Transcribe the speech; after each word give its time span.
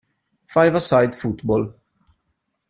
Five-a-Side 0.47 1.13
Football 1.13 1.77